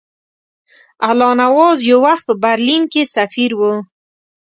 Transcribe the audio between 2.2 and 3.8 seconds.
په برلین کې سفیر وو.